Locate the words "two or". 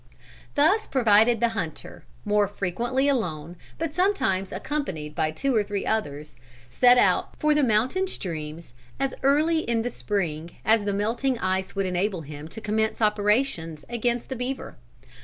5.29-5.63